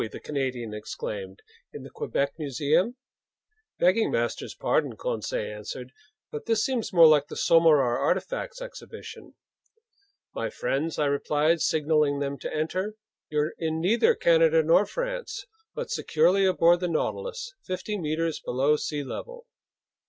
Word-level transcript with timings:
the 0.11 0.19
Canadian 0.19 0.73
exclaimed. 0.73 1.43
"In 1.71 1.83
the 1.83 1.91
Quebec 1.91 2.33
Museum?" 2.39 2.95
"Begging 3.77 4.09
master's 4.09 4.55
pardon," 4.55 4.97
Conseil 4.97 5.55
answered, 5.55 5.91
"but 6.31 6.47
this 6.47 6.65
seems 6.65 6.91
more 6.91 7.05
like 7.05 7.27
the 7.27 7.35
Sommerard 7.35 7.99
artifacts 7.99 8.63
exhibition!" 8.63 9.35
"My 10.33 10.49
friends," 10.49 10.97
I 10.97 11.05
replied, 11.05 11.61
signaling 11.61 12.17
them 12.19 12.39
to 12.39 12.51
enter, 12.51 12.95
"you're 13.29 13.53
in 13.59 13.79
neither 13.79 14.15
Canada 14.15 14.63
nor 14.63 14.87
France, 14.87 15.45
but 15.75 15.91
securely 15.91 16.47
aboard 16.47 16.79
the 16.79 16.87
Nautilus, 16.87 17.53
fifty 17.63 17.95
meters 17.95 18.39
below 18.39 18.77
sea 18.77 19.03
level." 19.03 19.45